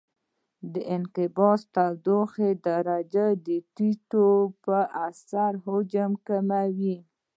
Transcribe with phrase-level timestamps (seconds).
[0.95, 4.29] انقباض د تودوخې درجې د ټیټېدو
[4.63, 4.77] په
[5.07, 6.97] اثر د حجم کموالی دی.